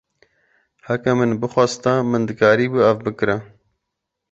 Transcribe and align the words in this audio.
Heke 0.87 1.13
min 1.19 1.35
bixwasta 1.43 1.93
min 2.09 2.27
dikaribû 2.29 2.77
ev 2.89 2.97
bikira. 3.05 3.37